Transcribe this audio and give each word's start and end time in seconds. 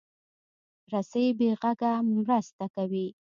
رسۍ 0.91 1.25
بې 1.37 1.49
غږه 1.61 1.91
مرسته 2.13 2.65
کوي. 2.75 3.07